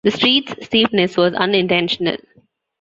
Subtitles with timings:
[0.03, 2.17] The street's steepness was unintentional.